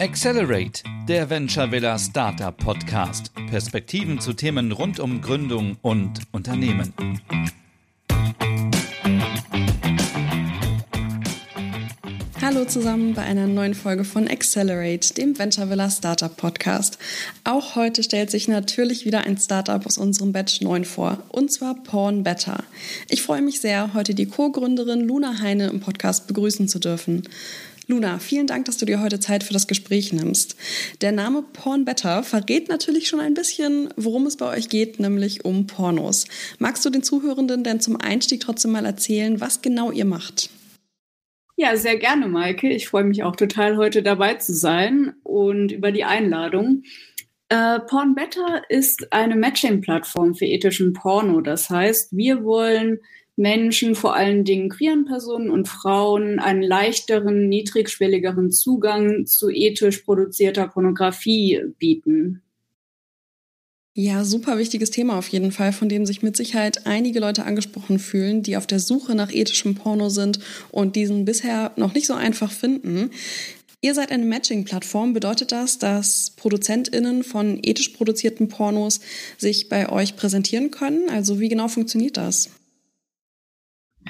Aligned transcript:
Accelerate, 0.00 0.82
der 1.06 1.28
Venture 1.28 1.70
Villa 1.70 1.98
Startup 1.98 2.56
Podcast. 2.56 3.34
Perspektiven 3.50 4.18
zu 4.18 4.32
Themen 4.32 4.72
rund 4.72 4.98
um 4.98 5.20
Gründung 5.20 5.76
und 5.82 6.22
Unternehmen. 6.32 6.94
Hallo 12.40 12.64
zusammen 12.64 13.12
bei 13.12 13.22
einer 13.22 13.46
neuen 13.46 13.74
Folge 13.74 14.04
von 14.04 14.26
Accelerate, 14.26 15.12
dem 15.12 15.38
Venture 15.38 15.68
Villa 15.68 15.90
Startup 15.90 16.34
Podcast. 16.34 16.96
Auch 17.44 17.76
heute 17.76 18.02
stellt 18.02 18.30
sich 18.30 18.48
natürlich 18.48 19.04
wieder 19.04 19.26
ein 19.26 19.36
Startup 19.36 19.84
aus 19.84 19.98
unserem 19.98 20.32
Batch 20.32 20.62
9 20.62 20.86
vor, 20.86 21.18
und 21.28 21.52
zwar 21.52 21.74
Porn 21.74 22.22
Better. 22.22 22.64
Ich 23.10 23.20
freue 23.20 23.42
mich 23.42 23.60
sehr, 23.60 23.92
heute 23.92 24.14
die 24.14 24.26
Co-Gründerin 24.26 25.02
Luna 25.02 25.40
Heine 25.40 25.66
im 25.66 25.80
Podcast 25.80 26.26
begrüßen 26.26 26.66
zu 26.66 26.78
dürfen. 26.78 27.24
Luna, 27.90 28.20
vielen 28.20 28.46
Dank, 28.46 28.66
dass 28.66 28.76
du 28.76 28.86
dir 28.86 29.02
heute 29.02 29.18
Zeit 29.18 29.42
für 29.42 29.52
das 29.52 29.66
Gespräch 29.66 30.12
nimmst. 30.12 30.56
Der 31.00 31.10
Name 31.10 31.42
Porn 31.42 31.84
Better 31.84 32.22
verrät 32.22 32.68
natürlich 32.68 33.08
schon 33.08 33.18
ein 33.18 33.34
bisschen, 33.34 33.92
worum 33.96 34.26
es 34.26 34.36
bei 34.36 34.46
euch 34.46 34.68
geht, 34.68 35.00
nämlich 35.00 35.44
um 35.44 35.66
Pornos. 35.66 36.26
Magst 36.60 36.84
du 36.84 36.90
den 36.90 37.02
Zuhörenden 37.02 37.64
denn 37.64 37.80
zum 37.80 38.00
Einstieg 38.00 38.40
trotzdem 38.40 38.70
mal 38.70 38.86
erzählen, 38.86 39.40
was 39.40 39.60
genau 39.60 39.90
ihr 39.90 40.04
macht? 40.04 40.50
Ja, 41.56 41.76
sehr 41.76 41.98
gerne, 41.98 42.28
Maike. 42.28 42.70
Ich 42.70 42.86
freue 42.86 43.04
mich 43.04 43.24
auch 43.24 43.34
total, 43.34 43.76
heute 43.76 44.04
dabei 44.04 44.34
zu 44.34 44.54
sein 44.54 45.14
und 45.24 45.72
über 45.72 45.90
die 45.90 46.04
Einladung. 46.04 46.84
Äh, 47.48 47.80
Porn 47.80 48.14
Better 48.14 48.62
ist 48.68 49.12
eine 49.12 49.34
Matching-Plattform 49.34 50.36
für 50.36 50.46
ethischen 50.46 50.92
Porno. 50.92 51.40
Das 51.40 51.68
heißt, 51.68 52.16
wir 52.16 52.44
wollen 52.44 53.00
Menschen, 53.40 53.94
vor 53.94 54.14
allen 54.14 54.44
Dingen 54.44 54.68
queeren 54.68 55.06
Personen 55.06 55.50
und 55.50 55.66
Frauen, 55.66 56.38
einen 56.38 56.62
leichteren, 56.62 57.48
niedrigschwelligeren 57.48 58.50
Zugang 58.50 59.24
zu 59.26 59.48
ethisch 59.48 59.98
produzierter 59.98 60.68
Pornografie 60.68 61.62
bieten. 61.78 62.42
Ja, 63.94 64.24
super 64.24 64.58
wichtiges 64.58 64.90
Thema 64.90 65.18
auf 65.18 65.28
jeden 65.28 65.52
Fall, 65.52 65.72
von 65.72 65.88
dem 65.88 66.06
sich 66.06 66.22
mit 66.22 66.36
Sicherheit 66.36 66.86
einige 66.86 67.18
Leute 67.18 67.44
angesprochen 67.44 67.98
fühlen, 67.98 68.42
die 68.42 68.56
auf 68.56 68.66
der 68.66 68.78
Suche 68.78 69.14
nach 69.14 69.32
ethischem 69.32 69.74
Porno 69.74 70.10
sind 70.10 70.38
und 70.70 70.94
diesen 70.94 71.24
bisher 71.24 71.72
noch 71.76 71.94
nicht 71.94 72.06
so 72.06 72.14
einfach 72.14 72.52
finden. 72.52 73.10
Ihr 73.80 73.94
seid 73.94 74.12
eine 74.12 74.26
Matching-Plattform. 74.26 75.14
Bedeutet 75.14 75.50
das, 75.50 75.78
dass 75.78 76.30
ProduzentInnen 76.36 77.24
von 77.24 77.58
ethisch 77.62 77.88
produzierten 77.88 78.48
Pornos 78.48 79.00
sich 79.38 79.70
bei 79.70 79.90
euch 79.90 80.16
präsentieren 80.16 80.70
können? 80.70 81.08
Also 81.08 81.40
wie 81.40 81.48
genau 81.48 81.68
funktioniert 81.68 82.18
das? 82.18 82.50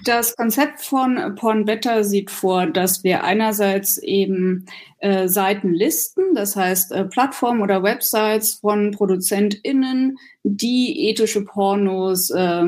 Das 0.04 0.36
Konzept 0.36 0.80
von 0.80 1.34
Pornbetter 1.36 2.04
sieht 2.04 2.30
vor, 2.30 2.66
dass 2.66 3.04
wir 3.04 3.22
einerseits 3.24 3.98
eben 3.98 4.66
äh, 4.98 5.28
Seiten 5.28 5.74
listen, 5.74 6.34
das 6.34 6.56
heißt 6.56 6.92
äh, 6.92 7.04
Plattformen 7.04 7.60
oder 7.60 7.82
Websites 7.82 8.54
von 8.54 8.92
ProduzentInnen, 8.92 10.16
die 10.42 11.08
ethische 11.08 11.44
Pornos 11.44 12.30
äh, 12.30 12.64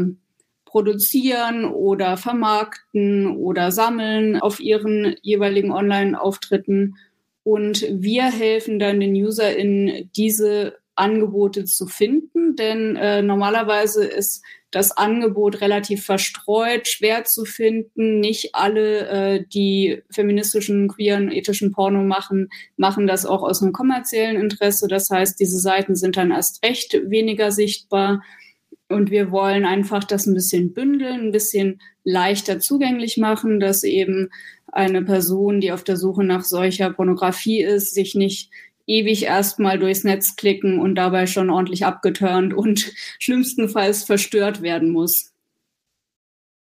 produzieren 0.66 1.64
oder 1.66 2.16
vermarkten 2.16 3.36
oder 3.36 3.72
sammeln 3.72 4.40
auf 4.40 4.60
ihren 4.60 5.16
jeweiligen 5.22 5.70
Online-Auftritten. 5.70 6.96
Und 7.44 7.86
wir 7.90 8.24
helfen 8.24 8.78
dann 8.78 9.00
den 9.00 9.14
UserInnen, 9.14 10.10
diese 10.16 10.78
Angebote 10.94 11.64
zu 11.64 11.86
finden, 11.86 12.56
denn 12.56 12.96
äh, 12.96 13.22
normalerweise 13.22 14.04
ist 14.04 14.42
das 14.72 14.96
Angebot 14.96 15.60
relativ 15.60 16.04
verstreut, 16.04 16.88
schwer 16.88 17.24
zu 17.24 17.44
finden. 17.44 18.20
Nicht 18.20 18.54
alle, 18.54 19.08
äh, 19.08 19.44
die 19.46 20.02
feministischen, 20.10 20.88
queeren, 20.88 21.30
ethischen 21.30 21.72
Porno 21.72 22.02
machen, 22.02 22.48
machen 22.76 23.06
das 23.06 23.26
auch 23.26 23.42
aus 23.42 23.62
einem 23.62 23.72
kommerziellen 23.72 24.40
Interesse. 24.40 24.88
Das 24.88 25.10
heißt, 25.10 25.38
diese 25.38 25.58
Seiten 25.58 25.94
sind 25.94 26.16
dann 26.16 26.30
erst 26.30 26.64
recht 26.64 26.98
weniger 27.04 27.52
sichtbar. 27.52 28.22
Und 28.88 29.10
wir 29.10 29.30
wollen 29.30 29.64
einfach 29.64 30.04
das 30.04 30.26
ein 30.26 30.34
bisschen 30.34 30.72
bündeln, 30.72 31.28
ein 31.28 31.32
bisschen 31.32 31.80
leichter 32.04 32.58
zugänglich 32.58 33.16
machen, 33.16 33.60
dass 33.60 33.84
eben 33.84 34.30
eine 34.66 35.02
Person, 35.02 35.60
die 35.60 35.72
auf 35.72 35.84
der 35.84 35.98
Suche 35.98 36.24
nach 36.24 36.44
solcher 36.44 36.90
Pornografie 36.90 37.62
ist, 37.62 37.94
sich 37.94 38.14
nicht 38.14 38.50
ewig 38.86 39.24
erstmal 39.24 39.78
durchs 39.78 40.04
Netz 40.04 40.36
klicken 40.36 40.78
und 40.78 40.94
dabei 40.94 41.26
schon 41.26 41.50
ordentlich 41.50 41.84
abgeturnt 41.84 42.54
und 42.54 42.92
schlimmstenfalls 43.18 44.04
verstört 44.04 44.62
werden 44.62 44.90
muss. 44.90 45.32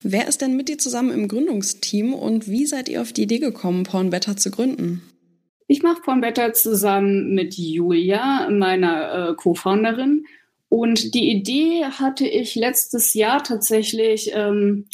Wer 0.03 0.29
ist 0.29 0.43
denn 0.43 0.57
mit 0.57 0.69
dir 0.69 0.79
zusammen 0.79 1.11
im 1.11 1.27
Gründungsteam 1.27 2.15
und 2.15 2.49
wie 2.49 2.67
seid 2.67 2.89
ihr 2.89 3.01
auf 3.01 3.13
die 3.13 3.23
Idee 3.23 3.39
gekommen, 3.39 3.85
Pornbetter 3.85 4.37
zu 4.37 4.51
gründen? 4.51 5.03
Ich 5.69 5.83
mache 5.83 6.03
Pornbetter 6.03 6.53
zusammen 6.53 7.35
mit 7.35 7.55
Julia, 7.55 8.49
meiner 8.51 9.31
äh, 9.31 9.35
Co-Founderin. 9.35 10.25
Und 10.69 11.15
die 11.15 11.31
Idee 11.31 11.85
hatte 11.85 12.27
ich 12.27 12.55
letztes 12.55 13.15
Jahr 13.15 13.43
tatsächlich 13.43 14.31
ähm, 14.35 14.87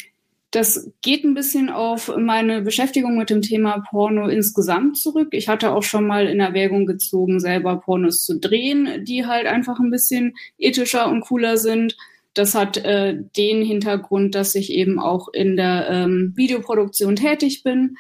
das 0.52 0.92
geht 1.00 1.24
ein 1.24 1.32
bisschen 1.32 1.70
auf 1.70 2.14
meine 2.14 2.60
Beschäftigung 2.60 3.16
mit 3.16 3.30
dem 3.30 3.40
Thema 3.40 3.82
Porno 3.88 4.28
insgesamt 4.28 4.98
zurück. 4.98 5.28
Ich 5.32 5.48
hatte 5.48 5.72
auch 5.72 5.82
schon 5.82 6.06
mal 6.06 6.26
in 6.26 6.40
Erwägung 6.40 6.84
gezogen, 6.84 7.40
selber 7.40 7.80
Pornos 7.80 8.22
zu 8.22 8.38
drehen, 8.38 9.02
die 9.04 9.26
halt 9.26 9.46
einfach 9.46 9.80
ein 9.80 9.90
bisschen 9.90 10.34
ethischer 10.58 11.08
und 11.08 11.22
cooler 11.22 11.56
sind. 11.56 11.96
Das 12.34 12.54
hat 12.54 12.76
äh, 12.76 13.16
den 13.34 13.64
Hintergrund, 13.64 14.34
dass 14.34 14.54
ich 14.54 14.70
eben 14.70 15.00
auch 15.00 15.28
in 15.32 15.56
der 15.56 15.88
ähm, 15.88 16.34
Videoproduktion 16.36 17.16
tätig 17.16 17.62
bin. 17.62 17.96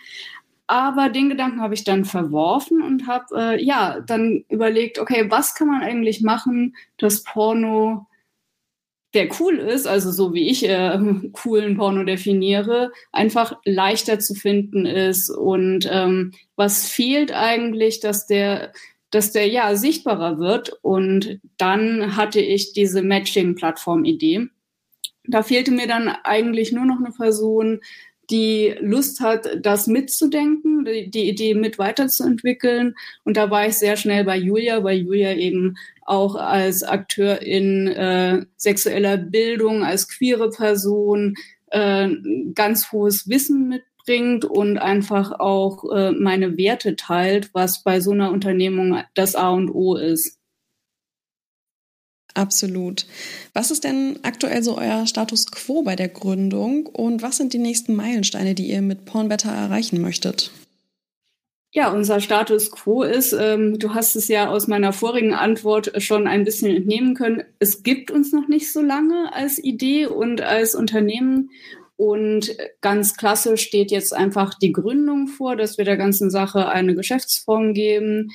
Aber 0.66 1.08
den 1.08 1.30
Gedanken 1.30 1.62
habe 1.62 1.72
ich 1.72 1.84
dann 1.84 2.04
verworfen 2.04 2.82
und 2.82 3.06
habe 3.06 3.24
äh, 3.34 3.64
ja 3.64 4.00
dann 4.00 4.44
überlegt, 4.50 4.98
okay, 4.98 5.30
was 5.30 5.54
kann 5.54 5.68
man 5.68 5.80
eigentlich 5.80 6.20
machen, 6.20 6.76
dass 6.98 7.24
Porno 7.24 8.06
der 9.14 9.28
cool 9.38 9.58
ist, 9.58 9.86
also 9.86 10.10
so 10.10 10.32
wie 10.32 10.48
ich 10.48 10.68
äh, 10.68 10.98
coolen 11.32 11.76
Porno 11.76 12.04
definiere, 12.04 12.92
einfach 13.12 13.58
leichter 13.64 14.18
zu 14.18 14.34
finden 14.34 14.86
ist. 14.86 15.28
Und 15.30 15.88
ähm, 15.90 16.32
was 16.56 16.88
fehlt 16.88 17.32
eigentlich, 17.32 18.00
dass 18.00 18.26
der, 18.26 18.72
dass 19.10 19.32
der 19.32 19.48
ja 19.48 19.76
sichtbarer 19.76 20.38
wird. 20.38 20.78
Und 20.82 21.40
dann 21.58 22.16
hatte 22.16 22.40
ich 22.40 22.72
diese 22.72 23.02
Matching-Plattform-Idee. 23.02 24.48
Da 25.24 25.42
fehlte 25.42 25.70
mir 25.70 25.86
dann 25.86 26.08
eigentlich 26.08 26.72
nur 26.72 26.86
noch 26.86 26.98
eine 26.98 27.12
Person, 27.14 27.80
die 28.32 28.74
Lust 28.80 29.20
hat, 29.20 29.46
das 29.60 29.86
mitzudenken, 29.86 30.86
die, 30.86 31.28
Idee 31.28 31.54
mit 31.54 31.78
weiterzuentwickeln. 31.78 32.94
Und 33.24 33.36
da 33.36 33.50
war 33.50 33.66
ich 33.68 33.74
sehr 33.74 33.96
schnell 33.96 34.24
bei 34.24 34.36
Julia, 34.36 34.82
weil 34.82 34.98
Julia 34.98 35.34
eben 35.34 35.76
auch 36.00 36.34
als 36.34 36.82
Akteur 36.82 37.42
in 37.42 37.86
äh, 37.88 38.44
sexueller 38.56 39.18
Bildung, 39.18 39.84
als 39.84 40.08
queere 40.08 40.50
Person 40.50 41.34
äh, 41.70 42.08
ganz 42.54 42.90
hohes 42.90 43.28
Wissen 43.28 43.68
mitbringt 43.68 44.46
und 44.46 44.78
einfach 44.78 45.38
auch 45.38 45.84
äh, 45.92 46.12
meine 46.12 46.56
Werte 46.56 46.96
teilt, 46.96 47.50
was 47.52 47.82
bei 47.82 48.00
so 48.00 48.12
einer 48.12 48.32
Unternehmung 48.32 49.02
das 49.14 49.34
A 49.34 49.50
und 49.50 49.70
O 49.70 49.96
ist. 49.96 50.41
Absolut. 52.34 53.06
Was 53.52 53.70
ist 53.70 53.84
denn 53.84 54.18
aktuell 54.22 54.62
so 54.62 54.78
euer 54.78 55.06
Status 55.06 55.50
quo 55.50 55.82
bei 55.82 55.96
der 55.96 56.08
Gründung 56.08 56.86
und 56.86 57.22
was 57.22 57.36
sind 57.36 57.52
die 57.52 57.58
nächsten 57.58 57.94
Meilensteine, 57.94 58.54
die 58.54 58.70
ihr 58.70 58.82
mit 58.82 59.04
Pornbetter 59.04 59.50
erreichen 59.50 60.00
möchtet? 60.00 60.50
Ja, 61.74 61.90
unser 61.90 62.20
Status 62.20 62.70
quo 62.70 63.02
ist, 63.02 63.32
ähm, 63.32 63.78
du 63.78 63.94
hast 63.94 64.14
es 64.14 64.28
ja 64.28 64.50
aus 64.50 64.66
meiner 64.66 64.92
vorigen 64.92 65.32
Antwort 65.32 65.90
schon 66.02 66.26
ein 66.26 66.44
bisschen 66.44 66.74
entnehmen 66.74 67.14
können, 67.14 67.44
es 67.60 67.82
gibt 67.82 68.10
uns 68.10 68.30
noch 68.30 68.46
nicht 68.46 68.70
so 68.70 68.82
lange 68.82 69.32
als 69.32 69.58
Idee 69.58 70.06
und 70.06 70.42
als 70.42 70.74
Unternehmen. 70.74 71.50
Und 71.96 72.56
ganz 72.80 73.16
klassisch 73.16 73.62
steht 73.62 73.90
jetzt 73.90 74.12
einfach 74.12 74.54
die 74.54 74.72
Gründung 74.72 75.28
vor, 75.28 75.56
dass 75.56 75.78
wir 75.78 75.84
der 75.84 75.96
ganzen 75.96 76.30
Sache 76.30 76.68
eine 76.68 76.94
Geschäftsform 76.94 77.74
geben, 77.74 78.32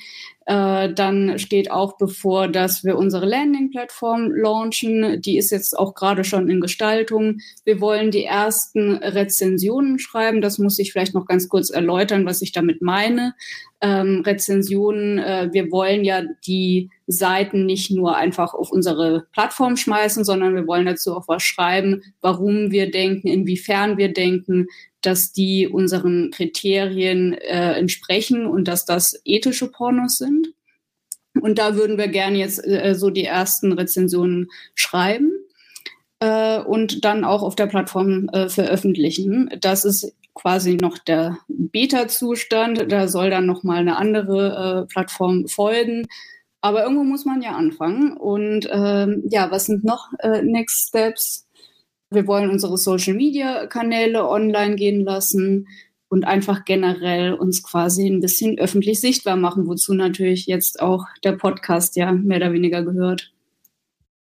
äh, 0.48 0.94
dann 0.94 1.38
steht 1.38 1.70
auch 1.70 1.98
bevor, 1.98 2.48
dass 2.48 2.82
wir 2.82 2.96
unsere 2.96 3.26
Landing-Plattform 3.26 4.32
launchen. 4.32 5.20
Die 5.20 5.36
ist 5.36 5.50
jetzt 5.50 5.78
auch 5.78 5.94
gerade 5.94 6.24
schon 6.24 6.48
in 6.48 6.62
Gestaltung. 6.62 7.40
Wir 7.66 7.82
wollen 7.82 8.10
die 8.10 8.24
ersten 8.24 8.94
Rezensionen 8.94 9.98
schreiben. 9.98 10.40
Das 10.40 10.56
muss 10.58 10.78
ich 10.78 10.90
vielleicht 10.90 11.12
noch 11.12 11.26
ganz 11.26 11.50
kurz 11.50 11.68
erläutern, 11.68 12.24
was 12.24 12.40
ich 12.40 12.52
damit 12.52 12.80
meine. 12.80 13.34
Ähm, 13.82 14.22
Rezensionen, 14.24 15.18
äh, 15.18 15.50
wir 15.52 15.70
wollen 15.70 16.02
ja 16.02 16.22
die 16.46 16.88
Seiten 17.06 17.66
nicht 17.66 17.90
nur 17.90 18.16
einfach 18.16 18.54
auf 18.54 18.72
unsere 18.72 19.26
Plattform 19.32 19.76
schmeißen, 19.76 20.24
sondern 20.24 20.54
wir 20.54 20.66
wollen 20.66 20.86
dazu 20.86 21.14
auch 21.14 21.28
was 21.28 21.42
schreiben, 21.42 22.02
warum 22.22 22.70
wir 22.70 22.90
denken, 22.90 23.28
inwiefern 23.28 23.98
wir 23.98 24.14
denken, 24.14 24.68
dass 25.02 25.32
die 25.32 25.68
unseren 25.68 26.30
Kriterien 26.30 27.34
äh, 27.34 27.74
entsprechen 27.74 28.46
und 28.46 28.66
dass 28.66 28.84
das 28.84 29.20
ethische 29.24 29.70
Pornos 29.70 30.18
sind. 30.18 30.48
Und 31.40 31.58
da 31.58 31.76
würden 31.76 31.98
wir 31.98 32.08
gerne 32.08 32.38
jetzt 32.38 32.64
äh, 32.66 32.94
so 32.94 33.10
die 33.10 33.24
ersten 33.24 33.72
Rezensionen 33.72 34.48
schreiben 34.74 35.32
äh, 36.20 36.58
und 36.60 37.04
dann 37.04 37.24
auch 37.24 37.42
auf 37.42 37.54
der 37.54 37.66
Plattform 37.66 38.28
äh, 38.30 38.48
veröffentlichen. 38.48 39.50
Das 39.60 39.84
ist 39.84 40.14
quasi 40.34 40.76
noch 40.76 40.98
der 40.98 41.38
Beta-Zustand. 41.48 42.90
Da 42.90 43.08
soll 43.08 43.30
dann 43.30 43.46
noch 43.46 43.62
mal 43.62 43.78
eine 43.78 43.96
andere 43.96 44.84
äh, 44.84 44.92
Plattform 44.92 45.46
folgen. 45.48 46.06
Aber 46.60 46.82
irgendwo 46.82 47.04
muss 47.04 47.24
man 47.24 47.42
ja 47.42 47.52
anfangen. 47.52 48.16
Und 48.16 48.68
ähm, 48.70 49.22
ja, 49.28 49.50
was 49.50 49.66
sind 49.66 49.84
noch 49.84 50.12
äh, 50.20 50.42
Next 50.42 50.88
Steps? 50.88 51.47
Wir 52.10 52.26
wollen 52.26 52.48
unsere 52.48 52.78
Social-Media-Kanäle 52.78 54.26
online 54.26 54.76
gehen 54.76 55.04
lassen 55.04 55.68
und 56.08 56.24
einfach 56.24 56.64
generell 56.64 57.34
uns 57.34 57.62
quasi 57.62 58.06
ein 58.06 58.20
bisschen 58.20 58.58
öffentlich 58.58 58.98
sichtbar 59.00 59.36
machen, 59.36 59.66
wozu 59.66 59.92
natürlich 59.92 60.46
jetzt 60.46 60.80
auch 60.80 61.04
der 61.22 61.32
Podcast 61.32 61.96
ja 61.96 62.12
mehr 62.12 62.38
oder 62.38 62.52
weniger 62.52 62.82
gehört. 62.82 63.32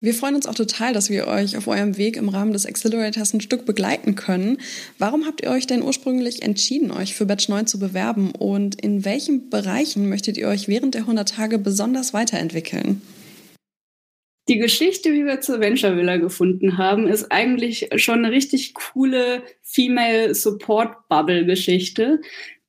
Wir 0.00 0.14
freuen 0.14 0.36
uns 0.36 0.46
auch 0.46 0.54
total, 0.54 0.92
dass 0.92 1.10
wir 1.10 1.26
euch 1.26 1.56
auf 1.56 1.66
eurem 1.66 1.96
Weg 1.96 2.16
im 2.16 2.28
Rahmen 2.28 2.52
des 2.52 2.66
Accelerators 2.66 3.34
ein 3.34 3.40
Stück 3.40 3.66
begleiten 3.66 4.14
können. 4.14 4.58
Warum 4.98 5.26
habt 5.26 5.42
ihr 5.42 5.50
euch 5.50 5.66
denn 5.66 5.82
ursprünglich 5.82 6.42
entschieden, 6.42 6.92
euch 6.92 7.14
für 7.16 7.26
Batch 7.26 7.48
9 7.48 7.66
zu 7.66 7.80
bewerben 7.80 8.30
und 8.30 8.80
in 8.80 9.04
welchen 9.04 9.50
Bereichen 9.50 10.08
möchtet 10.08 10.36
ihr 10.36 10.46
euch 10.46 10.68
während 10.68 10.94
der 10.94 11.02
100 11.02 11.28
Tage 11.28 11.58
besonders 11.58 12.14
weiterentwickeln? 12.14 13.02
Die 14.48 14.58
Geschichte, 14.58 15.12
wie 15.12 15.26
wir 15.26 15.42
zur 15.42 15.60
Venture 15.60 15.96
Villa 15.96 16.16
gefunden 16.16 16.78
haben, 16.78 17.06
ist 17.06 17.30
eigentlich 17.30 17.90
schon 17.96 18.24
eine 18.24 18.32
richtig 18.32 18.72
coole 18.72 19.42
Female 19.62 20.34
Support 20.34 21.08
Bubble 21.08 21.44
Geschichte. 21.44 22.22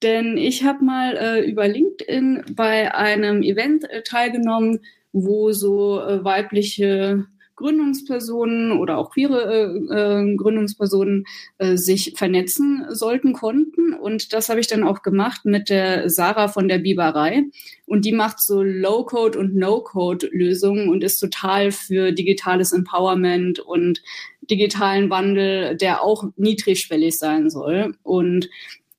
Denn 0.04 0.38
ich 0.38 0.66
habe 0.66 0.84
mal 0.84 1.16
äh, 1.16 1.50
über 1.50 1.70
LinkedIn 1.70 2.44
bei 2.52 2.94
einem 2.94 3.44
Event 3.44 3.90
äh, 3.90 4.04
teilgenommen, 4.04 4.80
wo 5.14 5.54
so 5.54 6.02
äh, 6.02 6.24
weibliche 6.24 7.26
Gründungspersonen 7.60 8.72
oder 8.72 8.98
auch 8.98 9.12
queere 9.12 9.44
äh, 9.54 10.22
äh, 10.22 10.36
Gründungspersonen 10.36 11.26
äh, 11.58 11.76
sich 11.76 12.14
vernetzen 12.16 12.86
sollten 12.90 13.34
konnten. 13.34 13.94
Und 13.94 14.32
das 14.32 14.48
habe 14.48 14.62
ich 14.62 14.68
dann 14.68 14.84
auch 14.84 15.02
gemacht 15.02 15.42
mit 15.44 15.70
der 15.70 16.10
Sarah 16.10 16.48
von 16.48 16.70
der 16.70 16.80
Biberei. 16.80 17.44
Und 17.86 18.06
die 18.06 18.14
macht 18.14 18.40
so 18.40 18.64
Low-Code 18.64 19.38
und 19.38 19.56
No-Code-Lösungen 19.56 20.88
und 20.88 21.04
ist 21.04 21.20
total 21.20 21.72
für 21.72 22.14
digitales 22.14 22.72
Empowerment 22.72 23.60
und 23.60 24.02
digitalen 24.42 25.10
Wandel, 25.10 25.76
der 25.76 26.02
auch 26.02 26.24
niedrigschwellig 26.38 27.20
sein 27.20 27.50
soll. 27.50 27.94
Und 28.04 28.50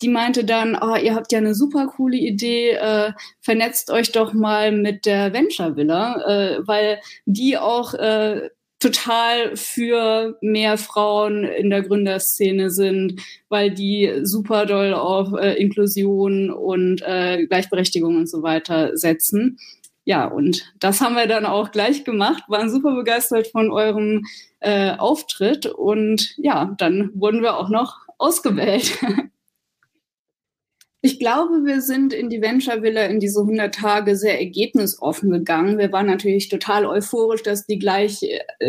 die 0.03 0.09
meinte 0.09 0.45
dann, 0.45 0.79
oh, 0.81 0.97
ihr 0.97 1.15
habt 1.15 1.33
ja 1.33 1.39
eine 1.39 1.55
super 1.55 1.87
coole 1.89 2.17
Idee, 2.17 2.73
äh, 2.73 3.13
vernetzt 3.41 3.91
euch 3.91 4.13
doch 4.13 4.33
mal 4.33 4.73
mit 4.73 5.07
der 5.07 5.33
Venture 5.33 5.77
Villa, 5.77 6.23
äh, 6.27 6.67
weil 6.67 7.01
die 7.27 7.59
auch 7.59 7.95
äh, 7.95 8.49
total 8.81 9.57
für 9.57 10.39
mehr 10.41 10.79
Frauen 10.79 11.45
in 11.45 11.71
der 11.71 11.83
Gründerszene 11.83 12.71
sind, 12.71 13.21
weil 13.51 13.71
die 13.71 14.21
super 14.23 14.65
doll 14.65 14.95
auf 14.95 15.33
äh, 15.39 15.55
Inklusion 15.55 16.51
und 16.51 17.03
äh, 17.03 17.47
Gleichberechtigung 17.47 18.17
und 18.17 18.29
so 18.29 18.43
weiter 18.43 18.97
setzen. 18.97 19.59
Ja, 20.05 20.25
und 20.25 20.73
das 20.81 21.03
haben 21.03 21.15
wir 21.15 21.27
dann 21.27 21.45
auch 21.45 21.73
gleich 21.73 22.05
gemacht, 22.05 22.43
waren 22.49 22.71
super 22.71 22.95
begeistert 22.95 23.49
von 23.49 23.71
eurem 23.71 24.25
äh, 24.61 24.93
Auftritt 24.97 25.67
und 25.67 26.35
ja, 26.39 26.75
dann 26.79 27.11
wurden 27.15 27.43
wir 27.43 27.59
auch 27.59 27.69
noch 27.69 27.99
ausgewählt. 28.19 28.99
Ich 31.03 31.19
glaube, 31.19 31.65
wir 31.65 31.81
sind 31.81 32.13
in 32.13 32.29
die 32.29 32.43
Venture 32.43 32.83
Villa 32.83 33.07
in 33.07 33.21
diese 33.21 33.41
100 33.41 33.75
Tage 33.75 34.17
sehr 34.17 34.39
ergebnisoffen 34.39 35.31
gegangen. 35.31 35.79
Wir 35.79 35.91
waren 35.93 36.07
natürlich 36.07 36.51
total 36.51 36.85
euphorisch, 36.85 37.43
dass 37.43 37.65
die 37.65 37.79
gleich, 37.79 38.21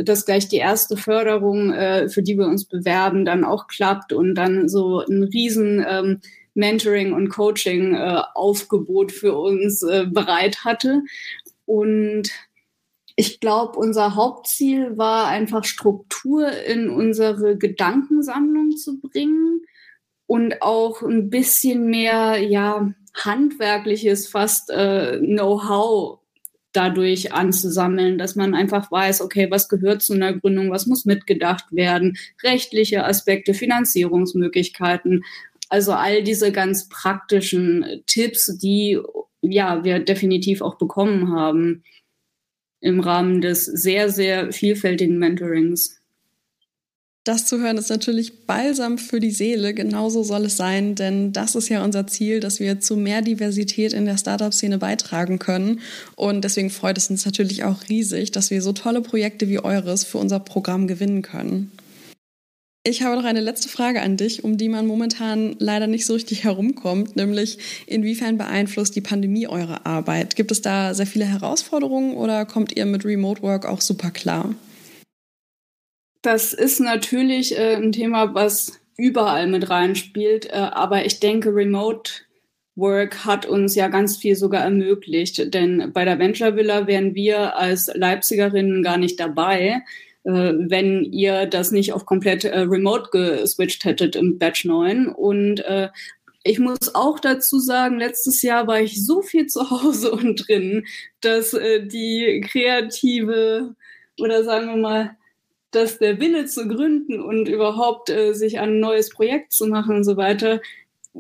dass 0.06 0.26
gleich 0.26 0.48
die 0.48 0.58
erste 0.58 0.96
Förderung, 0.96 1.74
äh, 1.74 2.08
für 2.08 2.24
die 2.24 2.38
wir 2.38 2.46
uns 2.46 2.64
bewerben, 2.66 3.26
dann 3.26 3.44
auch 3.44 3.68
klappt 3.68 4.14
und 4.14 4.36
dann 4.36 4.70
so 4.70 5.00
ein 5.00 5.24
riesen 5.24 5.86
ähm, 5.86 6.22
Mentoring 6.54 7.12
und 7.12 7.30
Coaching 7.30 7.96
äh, 7.96 8.22
Aufgebot 8.34 9.12
für 9.12 9.38
uns 9.38 9.84
äh, 9.84 10.06
bereit 10.06 10.64
hatte. 10.64 11.02
Und 11.66 12.30
ich 13.18 13.42
glaube, 13.42 13.78
unser 13.78 14.16
Hauptziel 14.16 14.98
war 14.98 15.28
einfach 15.28 15.66
Struktur 15.66 16.50
in 16.50 16.90
unsere 16.90 17.58
Gedankensammlung 17.58 18.78
zu 18.78 19.02
bringen 19.02 19.62
und 20.32 20.62
auch 20.62 21.02
ein 21.02 21.30
bisschen 21.30 21.88
mehr, 21.88 22.38
ja, 22.38 22.90
handwerkliches, 23.14 24.30
fast 24.30 24.70
äh, 24.70 25.20
Know-how 25.20 26.20
dadurch 26.72 27.34
anzusammeln, 27.34 28.18
dass 28.18 28.38
man 28.38 28.56
einfach 28.56 28.90
weiß, 28.90 29.20
okay, 29.20 29.52
was 29.52 29.68
gehört 29.68 30.02
zu 30.02 30.14
einer 30.14 30.32
Gründung, 30.32 30.72
was 30.72 30.86
muss 30.86 31.04
mitgedacht 31.04 31.66
werden, 31.72 32.16
rechtliche 32.44 33.04
Aspekte, 33.04 33.54
Finanzierungsmöglichkeiten, 33.54 35.26
also 35.68 35.92
all 35.92 36.24
diese 36.24 36.54
ganz 36.54 36.88
praktischen 36.88 38.02
Tipps, 38.08 38.58
die 38.58 39.02
ja 39.42 39.84
wir 39.84 40.00
definitiv 40.00 40.62
auch 40.62 40.76
bekommen 40.78 41.34
haben 41.34 41.84
im 42.80 43.02
Rahmen 43.02 43.42
des 43.42 43.66
sehr, 43.66 44.10
sehr 44.10 44.54
vielfältigen 44.54 45.20
Mentorings. 45.20 46.01
Das 47.24 47.46
zu 47.46 47.60
hören 47.60 47.78
ist 47.78 47.92
natürlich 47.92 48.48
balsam 48.48 48.98
für 48.98 49.20
die 49.20 49.30
Seele. 49.30 49.76
Genauso 49.76 50.24
soll 50.24 50.46
es 50.46 50.58
sein, 50.58 50.96
denn 50.96 51.32
das 51.34 51.54
ist 51.54 51.70
ja 51.70 51.84
unser 51.84 52.08
Ziel, 52.08 52.40
dass 52.40 52.60
wir 52.60 52.80
zu 52.80 52.96
mehr 52.96 53.22
Diversität 53.22 53.94
in 53.94 54.06
der 54.06 54.18
Startup-Szene 54.18 54.80
beitragen 54.80 55.38
können. 55.38 55.82
Und 56.16 56.44
deswegen 56.44 56.72
freut 56.72 56.98
es 56.98 57.12
uns 57.12 57.24
natürlich 57.24 57.64
auch 57.64 57.88
riesig, 57.90 58.32
dass 58.32 58.50
wir 58.50 58.64
so 58.64 58.74
tolle 58.74 59.02
Projekte 59.02 59.50
wie 59.50 59.60
eures 59.60 60.04
für 60.04 60.18
unser 60.18 60.40
Programm 60.40 60.88
gewinnen 60.88 61.22
können. 61.22 61.72
Ich 62.84 63.04
habe 63.04 63.16
noch 63.16 63.26
eine 63.26 63.42
letzte 63.42 63.70
Frage 63.70 64.02
an 64.02 64.18
dich, 64.18 64.44
um 64.44 64.58
die 64.58 64.68
man 64.68 64.88
momentan 64.88 65.56
leider 65.60 65.86
nicht 65.86 66.08
so 66.08 66.16
richtig 66.16 66.44
herumkommt, 66.44 67.16
nämlich 67.16 67.60
inwiefern 67.86 68.40
beeinflusst 68.40 68.96
die 68.96 69.02
Pandemie 69.02 69.46
eure 69.46 69.86
Arbeit? 69.86 70.36
Gibt 70.36 70.50
es 70.50 70.64
da 70.64 70.96
sehr 70.96 71.06
viele 71.06 71.26
Herausforderungen 71.26 72.16
oder 72.16 72.48
kommt 72.48 72.76
ihr 72.76 72.88
mit 72.88 73.06
Remote 73.06 73.44
Work 73.44 73.68
auch 73.68 73.82
super 73.82 74.10
klar? 74.10 74.56
Das 76.22 76.54
ist 76.54 76.80
natürlich 76.80 77.58
äh, 77.58 77.76
ein 77.76 77.92
Thema, 77.92 78.34
was 78.34 78.80
überall 78.98 79.48
mit 79.48 79.70
reinspielt. 79.70 80.46
Äh, 80.48 80.70
aber 80.72 81.06
ich 81.06 81.20
denke, 81.20 81.54
Remote 81.54 82.12
Work 82.76 83.26
hat 83.26 83.46
uns 83.46 83.76
ja 83.76 83.88
ganz 83.88 84.18
viel 84.18 84.36
sogar 84.36 84.64
ermöglicht. 84.64 85.54
Denn 85.54 85.92
bei 85.94 86.06
der 86.06 86.20
Venture 86.20 86.56
Villa 86.56 86.88
wären 86.88 87.16
wir 87.16 87.58
als 87.58 87.92
Leipzigerinnen 87.94 88.84
gar 88.84 88.98
nicht 88.98 89.20
dabei, 89.20 89.82
äh, 90.24 90.32
wenn 90.32 91.04
ihr 91.06 91.48
das 91.48 91.72
nicht 91.72 91.94
auf 91.94 92.06
komplett 92.06 92.44
äh, 92.46 92.60
Remote 92.60 93.10
geswitcht 93.12 93.84
hättet 93.86 94.16
im 94.16 94.38
Batch 94.38 94.66
9. 94.66 95.08
Und 95.08 95.62
äh, 95.62 95.90
ich 96.44 96.60
muss 96.60 96.96
auch 96.96 97.20
dazu 97.20 97.60
sagen, 97.60 98.00
letztes 98.00 98.42
Jahr 98.42 98.68
war 98.68 98.80
ich 98.80 99.06
so 99.06 99.22
viel 99.22 99.48
zu 99.48 99.70
Hause 99.72 100.12
und 100.12 100.48
drin, 100.48 100.86
dass 101.22 101.54
äh, 101.54 101.86
die 101.86 102.42
kreative 102.48 103.76
oder 104.20 104.44
sagen 104.44 104.68
wir 104.68 104.78
mal 104.78 105.18
dass 105.72 106.00
der 106.00 106.20
Wille 106.20 106.46
zu 106.46 106.68
gründen 106.68 107.20
und 107.20 107.48
überhaupt 107.48 108.10
äh, 108.10 108.34
sich 108.34 108.60
ein 108.60 108.80
neues 108.80 109.10
Projekt 109.10 109.54
zu 109.54 109.68
machen 109.68 109.96
und 109.96 110.04
so 110.04 110.18
weiter 110.18 110.62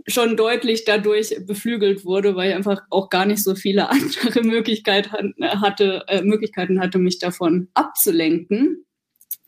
schon 0.07 0.37
deutlich 0.37 0.85
dadurch 0.85 1.35
beflügelt 1.45 2.05
wurde, 2.05 2.35
weil 2.35 2.49
ich 2.49 2.55
einfach 2.55 2.81
auch 2.89 3.09
gar 3.09 3.25
nicht 3.25 3.43
so 3.43 3.55
viele 3.55 3.89
andere 3.89 4.43
Möglichkeiten 4.43 5.33
hatte, 5.41 6.03
äh, 6.07 6.21
Möglichkeiten 6.21 6.79
hatte, 6.79 6.97
mich 6.97 7.19
davon 7.19 7.67
abzulenken. 7.73 8.85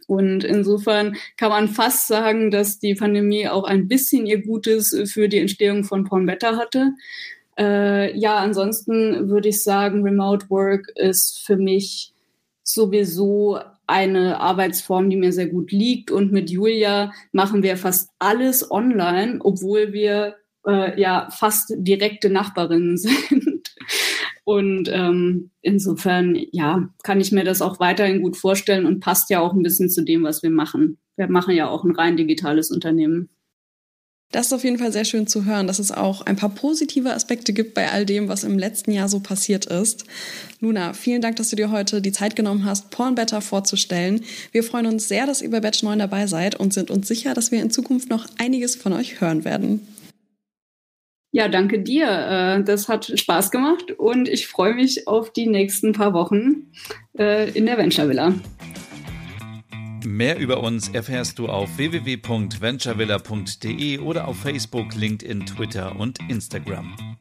Und 0.08 0.44
insofern 0.44 1.16
kann 1.38 1.50
man 1.50 1.70
fast 1.70 2.08
sagen, 2.08 2.52
dass 2.52 2.78
die 2.78 2.94
Pandemie 2.94 3.48
auch 3.48 3.64
ein 3.64 3.88
bisschen 3.88 4.26
ihr 4.26 4.42
Gutes 4.42 4.96
für 5.12 5.30
die 5.30 5.38
Entstehung 5.38 5.86
von 5.86 6.04
Pornbetter 6.04 6.58
hatte. 6.58 6.92
Äh, 7.58 8.18
ja, 8.18 8.36
ansonsten 8.38 9.30
würde 9.30 9.50
ich 9.50 9.64
sagen, 9.64 10.04
Remote 10.04 10.50
Work 10.50 10.90
ist 10.96 11.46
für 11.46 11.56
mich 11.56 12.14
sowieso 12.64 13.60
eine 13.94 14.40
Arbeitsform, 14.40 15.12
die 15.12 15.16
mir 15.16 15.32
sehr 15.32 15.48
gut 15.48 15.72
liegt. 15.72 16.10
Und 16.10 16.32
mit 16.32 16.50
Julia 16.50 17.14
machen 17.32 17.62
wir 17.62 17.78
fast 17.78 18.10
alles 18.18 18.70
online, 18.72 19.40
obwohl 19.42 19.94
wir 19.94 20.36
äh, 20.68 21.00
ja 21.00 21.30
fast 21.32 21.74
direkte 21.78 22.32
Nachbarinnen 22.32 22.98
sind. 22.98 23.76
Und 24.46 24.90
ähm, 24.92 25.52
insofern, 25.62 26.36
ja, 26.52 26.90
kann 27.04 27.22
ich 27.22 27.32
mir 27.32 27.44
das 27.46 27.62
auch 27.62 27.80
weiterhin 27.80 28.22
gut 28.22 28.36
vorstellen 28.36 28.86
und 28.86 29.00
passt 29.00 29.30
ja 29.30 29.40
auch 29.40 29.54
ein 29.54 29.64
bisschen 29.64 29.90
zu 29.90 30.04
dem, 30.04 30.24
was 30.24 30.44
wir 30.44 30.50
machen. 30.50 30.98
Wir 31.16 31.30
machen 31.30 31.56
ja 31.56 31.70
auch 31.70 31.84
ein 31.84 31.96
rein 31.96 32.18
digitales 32.18 32.72
Unternehmen. 32.72 33.30
Das 34.34 34.48
ist 34.48 34.54
auf 34.54 34.64
jeden 34.64 34.80
Fall 34.80 34.92
sehr 34.92 35.06
schön 35.06 35.28
zu 35.28 35.46
hören, 35.46 35.68
dass 35.68 35.78
es 35.78 35.92
auch 35.92 36.26
ein 36.26 36.36
paar 36.36 36.50
positive 36.50 37.14
Aspekte 37.14 37.54
gibt 37.54 37.76
bei 37.76 37.92
all 37.92 38.04
dem, 38.04 38.28
was 38.30 38.44
im 38.44 38.58
letzten 38.58 38.92
Jahr 38.92 39.08
so 39.08 39.20
passiert 39.20 39.68
ist. 39.68 40.06
Luna, 40.60 40.94
vielen 40.94 41.22
Dank, 41.22 41.36
dass 41.36 41.52
du 41.52 41.56
dir 41.56 41.70
heute 41.70 42.02
die 42.02 42.12
Zeit 42.12 42.36
genommen 42.36 42.66
hast, 42.66 42.90
Porn 42.90 43.14
Better 43.14 43.42
vorzustellen. 43.42 44.24
Wir 44.52 44.64
freuen 44.64 44.88
uns 44.88 45.08
sehr, 45.08 45.28
dass 45.28 45.44
ihr 45.44 45.52
bei 45.52 45.60
Batch 45.60 45.84
9 45.84 46.00
dabei 46.00 46.26
seid 46.26 46.60
und 46.60 46.74
sind 46.74 46.90
uns 46.90 47.08
sicher, 47.08 47.36
dass 47.36 47.52
wir 47.52 47.62
in 47.62 47.70
Zukunft 47.70 48.10
noch 48.10 48.26
einiges 48.40 48.76
von 48.76 48.94
euch 48.94 49.22
hören 49.22 49.46
werden. 49.46 49.88
Ja, 51.32 51.48
danke 51.48 51.84
dir. 51.84 52.08
Äh, 52.08 52.64
das 52.64 52.88
hat 52.90 53.12
Spaß 53.14 53.52
gemacht 53.52 53.92
und 53.92 54.28
ich 54.28 54.48
freue 54.48 54.74
mich 54.74 55.08
auf 55.08 55.32
die 55.32 55.46
nächsten 55.46 55.94
paar 55.94 56.14
Wochen 56.14 56.72
äh, 57.20 57.52
in 57.52 57.68
der 57.68 57.78
Venture 57.78 58.10
Villa. 58.10 58.34
Mehr 60.06 60.38
über 60.38 60.62
uns 60.62 60.90
erfährst 60.90 61.40
du 61.40 61.48
auf 61.48 61.78
www.venturevilla.de 61.78 64.00
oder 64.00 64.28
auf 64.28 64.38
Facebook, 64.40 64.94
LinkedIn, 64.96 65.46
Twitter 65.46 65.98
und 66.00 66.20
Instagram. 66.30 67.18